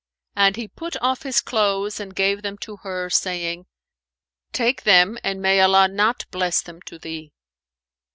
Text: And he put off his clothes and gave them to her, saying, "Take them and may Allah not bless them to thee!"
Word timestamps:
And 0.35 0.55
he 0.55 0.67
put 0.67 0.95
off 0.99 1.21
his 1.21 1.41
clothes 1.41 1.99
and 1.99 2.15
gave 2.15 2.41
them 2.41 2.57
to 2.61 2.77
her, 2.77 3.07
saying, 3.11 3.67
"Take 4.51 4.81
them 4.81 5.19
and 5.23 5.39
may 5.43 5.59
Allah 5.61 5.87
not 5.89 6.25
bless 6.31 6.59
them 6.59 6.81
to 6.87 6.97
thee!" 6.97 7.33